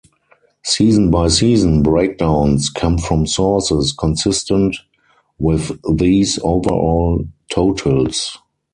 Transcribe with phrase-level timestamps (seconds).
[0.63, 4.75] Season-by-season breakdowns come from sources consistent
[5.37, 8.35] with these overall totals.